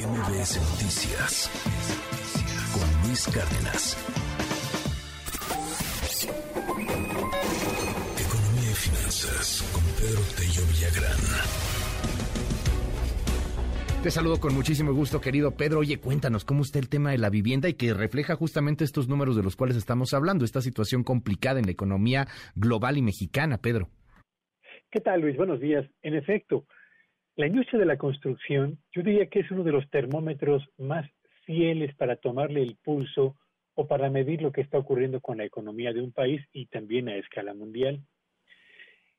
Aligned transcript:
MBS 0.00 0.56
Noticias 0.56 1.50
con 2.72 3.06
Luis 3.06 3.26
Cárdenas. 3.26 3.96
Economía 8.18 8.70
y 8.70 8.74
finanzas 8.74 9.60
con 9.74 9.82
Pedro 10.00 10.22
Tello 10.38 10.62
Villagrán. 10.72 11.20
Te 14.02 14.10
saludo 14.10 14.40
con 14.40 14.54
muchísimo 14.54 14.94
gusto, 14.94 15.20
querido 15.20 15.50
Pedro. 15.50 15.80
Oye, 15.80 16.00
cuéntanos 16.00 16.46
cómo 16.46 16.62
está 16.62 16.78
el 16.78 16.88
tema 16.88 17.10
de 17.10 17.18
la 17.18 17.28
vivienda 17.28 17.68
y 17.68 17.74
que 17.74 17.92
refleja 17.92 18.36
justamente 18.36 18.84
estos 18.84 19.06
números 19.06 19.36
de 19.36 19.42
los 19.42 19.54
cuales 19.54 19.76
estamos 19.76 20.14
hablando, 20.14 20.46
esta 20.46 20.62
situación 20.62 21.04
complicada 21.04 21.58
en 21.58 21.66
la 21.66 21.72
economía 21.72 22.26
global 22.54 22.96
y 22.96 23.02
mexicana, 23.02 23.58
Pedro. 23.58 23.90
¿Qué 24.90 25.00
tal, 25.00 25.20
Luis? 25.20 25.36
Buenos 25.36 25.60
días. 25.60 25.84
En 26.00 26.14
efecto, 26.14 26.64
la 27.36 27.46
industria 27.46 27.78
de 27.78 27.86
la 27.86 27.96
construcción, 27.96 28.78
yo 28.92 29.02
diría 29.02 29.26
que 29.26 29.40
es 29.40 29.50
uno 29.50 29.64
de 29.64 29.72
los 29.72 29.88
termómetros 29.90 30.62
más 30.78 31.08
fieles 31.44 31.94
para 31.96 32.16
tomarle 32.16 32.62
el 32.62 32.76
pulso 32.76 33.36
o 33.74 33.86
para 33.86 34.10
medir 34.10 34.42
lo 34.42 34.52
que 34.52 34.60
está 34.60 34.78
ocurriendo 34.78 35.20
con 35.20 35.38
la 35.38 35.44
economía 35.44 35.92
de 35.92 36.02
un 36.02 36.12
país 36.12 36.42
y 36.52 36.66
también 36.66 37.08
a 37.08 37.16
escala 37.16 37.54
mundial. 37.54 38.00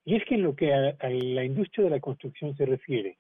Y 0.06 0.16
es 0.16 0.26
que 0.26 0.36
en 0.36 0.44
lo 0.44 0.56
que 0.56 0.74
a, 0.74 0.96
la 1.10 1.44
industria 1.44 1.86
de 1.86 1.92
la 1.92 2.00
construcción 2.00 2.56
se 2.56 2.66
refiere, 2.66 3.18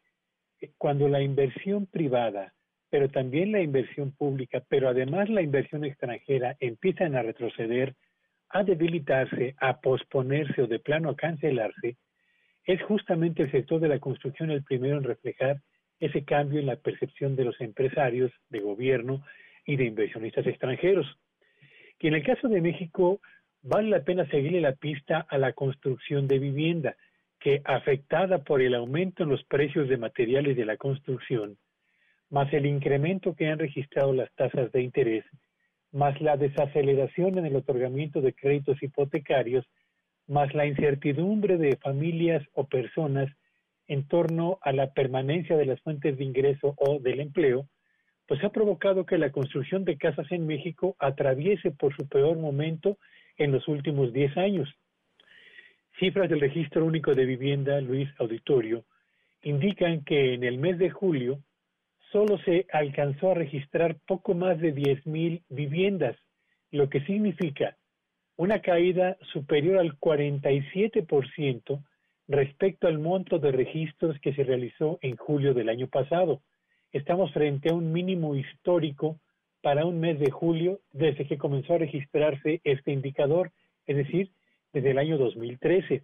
eh, 0.59 0.71
cuando 0.77 1.07
la 1.07 1.21
inversión 1.21 1.85
privada, 1.85 2.53
pero 2.89 3.07
también 3.09 3.51
la 3.51 3.61
inversión 3.61 4.11
pública, 4.11 4.63
pero 4.67 4.89
además 4.89 5.29
la 5.29 5.41
inversión 5.41 5.85
extranjera 5.85 6.57
empiezan 6.59 7.15
a 7.15 7.21
retroceder, 7.21 7.95
a 8.49 8.63
debilitarse, 8.63 9.55
a 9.59 9.79
posponerse 9.79 10.61
o 10.61 10.67
de 10.67 10.79
plano 10.79 11.09
a 11.09 11.15
cancelarse, 11.15 11.97
es 12.65 12.81
justamente 12.83 13.43
el 13.43 13.51
sector 13.51 13.79
de 13.79 13.87
la 13.87 13.99
construcción 13.99 14.51
el 14.51 14.63
primero 14.63 14.97
en 14.97 15.03
reflejar 15.03 15.61
ese 15.99 16.23
cambio 16.23 16.59
en 16.59 16.65
la 16.65 16.77
percepción 16.77 17.35
de 17.35 17.45
los 17.45 17.59
empresarios, 17.61 18.31
de 18.49 18.59
gobierno 18.59 19.23
y 19.65 19.75
de 19.75 19.85
inversionistas 19.85 20.47
extranjeros. 20.47 21.05
Y 21.99 22.07
en 22.07 22.15
el 22.15 22.23
caso 22.23 22.47
de 22.47 22.61
México, 22.61 23.19
vale 23.61 23.89
la 23.89 24.03
pena 24.03 24.27
seguirle 24.27 24.61
la 24.61 24.73
pista 24.73 25.25
a 25.29 25.37
la 25.37 25.53
construcción 25.53 26.27
de 26.27 26.39
vivienda, 26.39 26.95
que 27.39 27.61
afectada 27.65 28.43
por 28.43 28.61
el 28.61 28.75
aumento 28.75 29.23
en 29.23 29.29
los 29.29 29.43
precios 29.45 29.89
de 29.89 29.97
materiales 29.97 30.55
de 30.55 30.65
la 30.65 30.77
construcción, 30.77 31.57
más 32.29 32.51
el 32.53 32.65
incremento 32.65 33.35
que 33.35 33.47
han 33.47 33.59
registrado 33.59 34.13
las 34.13 34.33
tasas 34.35 34.71
de 34.71 34.81
interés, 34.81 35.25
más 35.91 36.19
la 36.21 36.37
desaceleración 36.37 37.37
en 37.37 37.45
el 37.45 37.55
otorgamiento 37.55 38.21
de 38.21 38.33
créditos 38.33 38.81
hipotecarios, 38.81 39.65
más 40.31 40.53
la 40.53 40.65
incertidumbre 40.65 41.57
de 41.57 41.75
familias 41.75 42.41
o 42.53 42.65
personas 42.65 43.29
en 43.87 44.07
torno 44.07 44.59
a 44.61 44.71
la 44.71 44.93
permanencia 44.93 45.57
de 45.57 45.65
las 45.65 45.81
fuentes 45.81 46.17
de 46.17 46.23
ingreso 46.23 46.73
o 46.77 46.99
del 46.99 47.19
empleo, 47.19 47.67
pues 48.27 48.41
ha 48.45 48.49
provocado 48.49 49.05
que 49.05 49.17
la 49.17 49.33
construcción 49.33 49.83
de 49.83 49.97
casas 49.97 50.31
en 50.31 50.47
México 50.47 50.95
atraviese 50.99 51.71
por 51.71 51.93
su 51.97 52.07
peor 52.07 52.37
momento 52.37 52.97
en 53.35 53.51
los 53.51 53.67
últimos 53.67 54.13
10 54.13 54.37
años. 54.37 54.73
Cifras 55.99 56.29
del 56.29 56.39
Registro 56.39 56.85
Único 56.85 57.13
de 57.13 57.25
Vivienda, 57.25 57.81
Luis 57.81 58.07
Auditorio, 58.17 58.85
indican 59.43 60.05
que 60.05 60.33
en 60.33 60.45
el 60.45 60.57
mes 60.57 60.77
de 60.77 60.91
julio 60.91 61.43
solo 62.13 62.37
se 62.45 62.67
alcanzó 62.71 63.31
a 63.31 63.35
registrar 63.35 63.97
poco 64.07 64.33
más 64.33 64.61
de 64.61 64.73
10.000 64.73 65.43
viviendas, 65.49 66.15
lo 66.71 66.89
que 66.89 67.01
significa 67.01 67.75
una 68.41 68.59
caída 68.59 69.17
superior 69.33 69.77
al 69.77 69.99
47% 69.99 71.83
respecto 72.27 72.87
al 72.87 72.97
monto 72.97 73.37
de 73.37 73.51
registros 73.51 74.19
que 74.19 74.33
se 74.33 74.43
realizó 74.43 74.97
en 75.03 75.15
julio 75.15 75.53
del 75.53 75.69
año 75.69 75.87
pasado. 75.87 76.41
Estamos 76.91 77.31
frente 77.33 77.69
a 77.69 77.75
un 77.75 77.91
mínimo 77.91 78.35
histórico 78.35 79.19
para 79.61 79.85
un 79.85 79.99
mes 79.99 80.17
de 80.19 80.31
julio 80.31 80.79
desde 80.91 81.27
que 81.27 81.37
comenzó 81.37 81.75
a 81.75 81.77
registrarse 81.77 82.61
este 82.63 82.91
indicador, 82.91 83.51
es 83.85 83.97
decir, 83.97 84.31
desde 84.73 84.89
el 84.89 84.97
año 84.97 85.19
2013. 85.19 86.01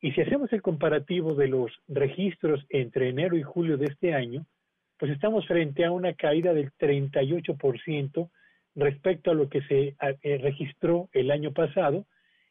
Y 0.00 0.12
si 0.12 0.20
hacemos 0.20 0.52
el 0.52 0.62
comparativo 0.62 1.34
de 1.34 1.48
los 1.48 1.72
registros 1.88 2.64
entre 2.68 3.08
enero 3.08 3.36
y 3.36 3.42
julio 3.42 3.78
de 3.78 3.86
este 3.86 4.14
año, 4.14 4.46
pues 4.96 5.10
estamos 5.10 5.44
frente 5.48 5.84
a 5.84 5.90
una 5.90 6.14
caída 6.14 6.54
del 6.54 6.70
38% 6.74 8.30
respecto 8.74 9.30
a 9.30 9.34
lo 9.34 9.48
que 9.48 9.62
se 9.62 9.96
eh, 10.22 10.38
registró 10.38 11.08
el 11.12 11.30
año 11.30 11.52
pasado 11.52 12.06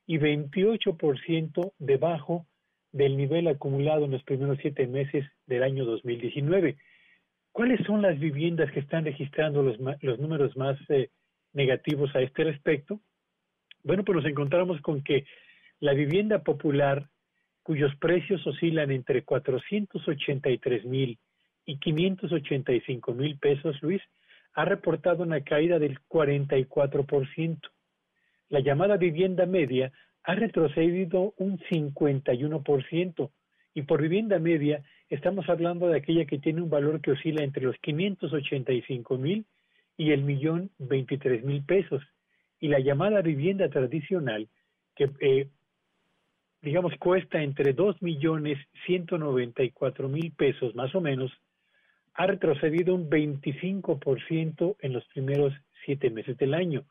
y 0.05 0.17
28% 0.17 1.73
debajo 1.79 2.45
del 2.91 3.17
nivel 3.17 3.47
acumulado 3.47 4.05
en 4.05 4.11
los 4.11 4.23
primeros 4.23 4.57
siete 4.61 4.87
meses 4.87 5.25
del 5.47 5.63
año 5.63 5.85
2019. 5.85 6.77
¿Cuáles 7.51 7.85
son 7.85 8.01
las 8.01 8.19
viviendas 8.19 8.71
que 8.71 8.79
están 8.79 9.05
registrando 9.05 9.61
los, 9.61 9.77
los 10.01 10.19
números 10.19 10.55
más 10.55 10.77
eh, 10.89 11.09
negativos 11.53 12.15
a 12.15 12.21
este 12.21 12.43
respecto? 12.43 12.99
Bueno, 13.83 14.03
pues 14.03 14.17
nos 14.17 14.25
encontramos 14.25 14.79
con 14.81 15.03
que 15.03 15.25
la 15.79 15.93
vivienda 15.93 16.43
popular, 16.43 17.09
cuyos 17.63 17.95
precios 17.97 18.45
oscilan 18.47 18.91
entre 18.91 19.23
483 19.23 20.85
mil 20.85 21.19
y 21.65 21.77
585 21.77 23.13
mil 23.13 23.37
pesos, 23.37 23.81
Luis, 23.81 24.01
ha 24.53 24.65
reportado 24.65 25.23
una 25.23 25.41
caída 25.41 25.79
del 25.79 25.99
44%. 26.07 27.59
La 28.49 28.59
llamada 28.59 28.97
vivienda 28.97 29.45
media 29.45 29.91
ha 30.23 30.35
retrocedido 30.35 31.33
un 31.37 31.59
51%. 31.59 33.31
Y 33.73 33.81
por 33.83 34.01
vivienda 34.01 34.39
media 34.39 34.83
estamos 35.09 35.49
hablando 35.49 35.87
de 35.87 35.97
aquella 35.97 36.25
que 36.25 36.39
tiene 36.39 36.61
un 36.61 36.69
valor 36.69 37.01
que 37.01 37.11
oscila 37.11 37.43
entre 37.43 37.63
los 37.63 37.75
585 37.79 39.17
mil 39.17 39.45
y 39.97 40.11
el 40.11 40.23
millón 40.23 40.69
23 40.77 41.43
mil 41.43 41.63
pesos. 41.63 42.03
Y 42.59 42.67
la 42.67 42.79
llamada 42.79 43.21
vivienda 43.21 43.69
tradicional, 43.69 44.47
que 44.95 45.09
eh, 45.19 45.47
digamos 46.61 46.93
cuesta 46.97 47.41
entre 47.41 47.73
2 47.73 48.01
millones 48.01 48.59
194 48.85 50.07
mil 50.07 50.31
pesos 50.31 50.75
más 50.75 50.93
o 50.95 51.01
menos, 51.01 51.31
ha 52.13 52.27
retrocedido 52.27 52.93
un 52.93 53.09
25% 53.09 54.75
en 54.79 54.93
los 54.93 55.05
primeros 55.07 55.53
siete 55.85 56.09
meses 56.09 56.37
del 56.37 56.53
año. 56.53 56.85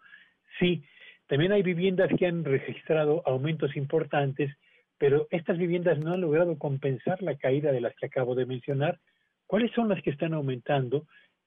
Sí, 0.59 0.85
también 1.27 1.53
hay 1.53 1.63
viviendas 1.63 2.11
que 2.19 2.27
han 2.27 2.45
registrado 2.45 3.23
aumentos 3.27 3.75
importantes, 3.77 4.55
pero 4.99 5.27
estas 5.31 5.57
viviendas 5.59 5.99
no 5.99 6.13
han 6.13 6.21
logrado 6.21 6.59
compensar 6.59 7.23
la 7.23 7.37
caída 7.37 7.73
de 7.73 7.81
las 7.81 7.95
que 7.97 8.05
acabo 8.07 8.35
de 8.35 8.45
mencionar. 8.47 8.99
¿Cuáles 9.47 9.71
son 9.73 9.89
las 9.89 10.03
que 10.03 10.11
están 10.11 10.35
aumentando? 10.35 11.07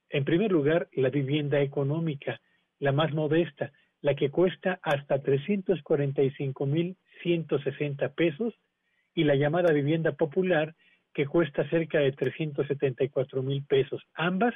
En 0.10 0.26
primer 0.26 0.52
lugar, 0.52 0.88
la 0.94 1.10
vivienda 1.10 1.62
económica, 1.62 2.42
la 2.80 2.92
más 2.92 3.14
modesta, 3.14 3.72
la 4.02 4.16
que 4.16 4.30
cuesta 4.30 4.80
hasta 4.82 5.22
345.160 5.22 8.16
pesos, 8.16 8.54
y 9.16 9.24
la 9.24 9.36
llamada 9.36 9.74
vivienda 9.74 10.12
popular, 10.12 10.76
que 11.16 11.26
cuesta 11.26 11.68
cerca 11.70 12.00
de 12.00 12.12
374 12.12 13.42
mil 13.42 13.64
pesos. 13.64 14.04
Ambas 14.14 14.54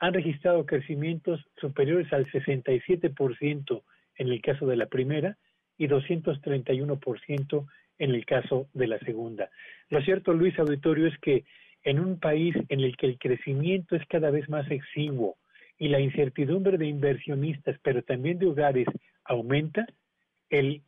han 0.00 0.12
registrado 0.12 0.66
crecimientos 0.66 1.40
superiores 1.60 2.12
al 2.12 2.26
67% 2.26 3.82
en 4.16 4.28
el 4.28 4.42
caso 4.42 4.66
de 4.66 4.76
la 4.76 4.86
primera 4.86 5.38
y 5.78 5.86
231% 5.86 7.66
en 7.98 8.10
el 8.10 8.26
caso 8.26 8.68
de 8.74 8.88
la 8.88 8.98
segunda. 8.98 9.48
Lo 9.90 10.02
cierto, 10.02 10.32
Luis 10.32 10.58
Auditorio, 10.58 11.06
es 11.06 11.16
que 11.20 11.44
en 11.84 12.00
un 12.00 12.18
país 12.18 12.56
en 12.68 12.80
el 12.80 12.96
que 12.96 13.06
el 13.06 13.18
crecimiento 13.18 13.94
es 13.94 14.04
cada 14.08 14.32
vez 14.32 14.48
más 14.48 14.68
exiguo 14.72 15.36
y 15.78 15.86
la 15.86 16.00
incertidumbre 16.00 16.78
de 16.78 16.86
inversionistas, 16.86 17.78
pero 17.80 18.02
también 18.02 18.40
de 18.40 18.46
hogares, 18.46 18.88
aumenta, 19.24 19.86
el 20.50 20.82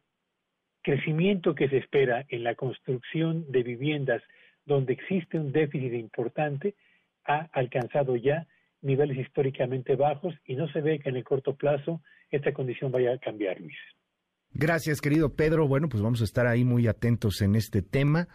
crecimiento 0.82 1.54
que 1.54 1.68
se 1.68 1.78
espera 1.78 2.26
en 2.28 2.42
la 2.42 2.56
construcción 2.56 3.50
de 3.52 3.62
viviendas 3.62 4.22
donde 4.66 4.92
existe 4.92 5.38
un 5.38 5.52
déficit 5.52 5.92
importante, 5.94 6.74
ha 7.24 7.48
alcanzado 7.52 8.16
ya 8.16 8.46
niveles 8.82 9.18
históricamente 9.18 9.96
bajos 9.96 10.34
y 10.44 10.56
no 10.56 10.68
se 10.68 10.80
ve 10.80 10.98
que 10.98 11.08
en 11.08 11.16
el 11.16 11.24
corto 11.24 11.54
plazo 11.54 12.02
esta 12.30 12.52
condición 12.52 12.92
vaya 12.92 13.12
a 13.12 13.18
cambiar, 13.18 13.60
Luis. 13.60 13.78
Gracias, 14.56 15.00
querido 15.00 15.34
Pedro. 15.34 15.66
Bueno, 15.66 15.88
pues 15.88 16.00
vamos 16.00 16.20
a 16.20 16.24
estar 16.24 16.46
ahí 16.46 16.64
muy 16.64 16.86
atentos 16.86 17.42
en 17.42 17.56
este 17.56 17.82
tema. 17.82 18.28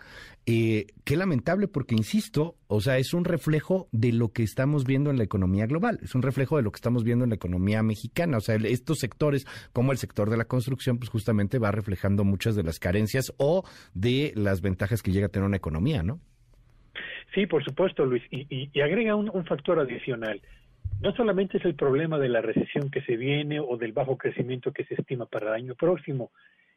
Eh, 0.45 0.87
qué 1.05 1.15
lamentable 1.15 1.69
porque, 1.69 1.95
insisto, 1.95 2.57
o 2.67 2.81
sea, 2.81 2.97
es 2.97 3.13
un 3.13 3.23
reflejo 3.23 3.87
de 3.93 4.11
lo 4.11 4.33
que 4.33 4.43
estamos 4.43 4.83
viendo 4.83 5.11
en 5.11 5.17
la 5.17 5.23
economía 5.23 5.65
global, 5.65 5.97
es 6.03 6.15
un 6.15 6.21
reflejo 6.21 6.57
de 6.57 6.63
lo 6.63 6.71
que 6.71 6.75
estamos 6.75 7.05
viendo 7.05 7.23
en 7.23 7.29
la 7.29 7.37
economía 7.37 7.81
mexicana. 7.83 8.35
O 8.35 8.41
sea, 8.41 8.55
estos 8.55 8.99
sectores, 8.99 9.45
como 9.71 9.93
el 9.93 9.97
sector 9.97 10.29
de 10.29 10.35
la 10.35 10.43
construcción, 10.43 10.97
pues 10.97 11.09
justamente 11.09 11.57
va 11.57 11.71
reflejando 11.71 12.25
muchas 12.25 12.53
de 12.53 12.63
las 12.63 12.79
carencias 12.79 13.33
o 13.37 13.63
de 13.93 14.33
las 14.35 14.59
ventajas 14.59 15.01
que 15.01 15.13
llega 15.13 15.27
a 15.27 15.29
tener 15.29 15.47
una 15.47 15.57
economía, 15.57 16.03
¿no? 16.03 16.19
Sí, 17.33 17.45
por 17.45 17.63
supuesto, 17.63 18.05
Luis. 18.05 18.23
Y, 18.29 18.77
agrega 18.81 19.15
un 19.15 19.45
factor 19.45 19.79
adicional 19.79 20.41
no 21.01 21.13
solamente 21.13 21.57
es 21.57 21.65
el 21.65 21.75
problema 21.75 22.19
de 22.19 22.29
la 22.29 22.41
recesión 22.41 22.89
que 22.91 23.01
se 23.01 23.15
viene 23.15 23.59
o 23.59 23.77
del 23.77 23.93
bajo 23.93 24.17
crecimiento 24.17 24.73
que 24.73 24.85
se 24.85 24.95
estima 24.95 25.25
para 25.25 25.47
el 25.47 25.53
año 25.53 25.75
próximo. 25.75 26.31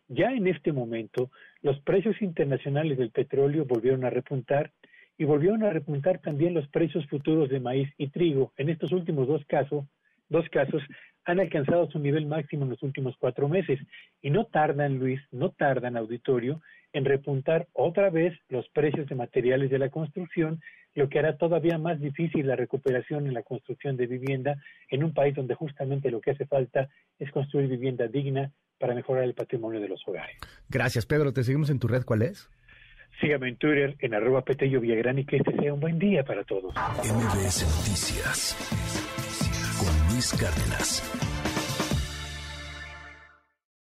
Ya 0.09 0.33
en 0.33 0.47
este 0.47 0.73
momento, 0.73 1.31
los 1.61 1.81
precios 1.81 2.21
internacionales 2.23 2.99
del 2.99 3.11
petróleo 3.11 3.65
volvieron 3.65 4.05
a 4.05 4.11
repuntar 4.11 4.73
y 5.19 5.25
volvieron 5.25 5.63
a 5.65 5.71
repuntar 5.71 6.21
también 6.21 6.55
los 6.55 6.69
precios 6.69 7.07
futuros 7.07 7.49
de 7.49 7.61
maíz 7.61 7.89
y 7.99 8.09
trigo. 8.09 8.53
En 8.57 8.69
estos 8.69 8.93
últimos 8.93 9.27
dos 9.27 9.45
casos, 9.47 9.85
dos 10.29 10.49
casos 10.51 10.83
han 11.25 11.41
alcanzado 11.41 11.91
su 11.91 11.99
nivel 11.99 12.27
máximo 12.27 12.65
en 12.65 12.71
los 12.71 12.83
últimos 12.83 13.17
cuatro 13.19 13.49
meses 13.49 13.79
y 14.21 14.31
no 14.31 14.47
tardan, 14.47 14.99
Luis, 14.99 15.21
no 15.31 15.51
tardan, 15.51 15.97
auditorio, 15.97 16.61
en 16.93 17.05
repuntar 17.05 17.69
otra 17.73 18.11
vez 18.11 18.39
los 18.49 18.69
precios 18.71 19.07
de 19.09 19.15
materiales 19.15 19.71
de 19.71 19.79
la 19.79 19.91
construcción, 19.91 20.61
lo 20.95 21.09
que 21.09 21.19
hará 21.19 21.37
todavía 21.37 21.79
más 21.79 22.01
difícil 22.01 22.47
la 22.47 22.57
recuperación 22.57 23.27
en 23.27 23.35
la 23.35 23.43
construcción 23.43 23.97
de 23.97 24.07
vivienda 24.07 24.63
en 24.89 25.05
un 25.05 25.15
país 25.15 25.35
donde 25.35 25.55
justamente 25.55 26.11
lo 26.11 26.21
que 26.21 26.33
hace 26.33 26.47
falta 26.47 26.89
es 27.19 27.31
construir 27.31 27.69
vivienda 27.69 28.07
digna 28.07 28.53
para 28.79 28.95
mejorar 28.95 29.25
el 29.25 29.35
patrimonio 29.35 29.81
de 29.81 29.89
los 29.89 30.03
hogares. 30.07 30.37
Gracias, 30.69 31.07
Pedro. 31.07 31.33
Te 31.33 31.45
seguimos 31.45 31.71
en 31.71 31.79
tu 31.79 31.89
red. 31.89 32.03
¿Cuál 32.05 32.23
es? 32.23 32.51
Sígame 33.21 33.49
en 33.49 33.57
Twitter 33.57 33.97
en 34.01 34.15
arroba 34.15 34.43
Petello 34.43 34.81
Villagrán 34.81 35.19
y 35.19 35.25
que 35.25 35.37
este 35.37 35.55
sea 35.57 35.73
un 35.73 35.81
buen 35.81 35.99
día 35.99 36.25
para 36.25 36.43
todos. 36.45 36.75
MBS 36.75 37.63
Noticias 37.63 38.57
con 39.79 40.13
Luis 40.13 40.33
Cárdenas. 40.33 41.52